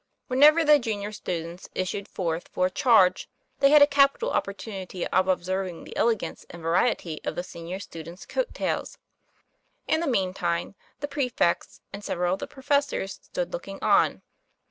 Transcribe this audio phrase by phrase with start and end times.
[0.29, 5.27] Whenever the junior students issued forth for a charge, they had a capital opportunity of
[5.27, 8.97] observing the elegance and variety of the senior students' coat tails.
[9.85, 14.23] In the mean time, the prefects and several of the professors stood looking on.